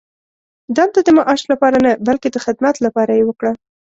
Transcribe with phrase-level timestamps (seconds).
[0.75, 3.51] دنده د معاش لپاره نه، بلکې د خدمت لپاره یې وکړه.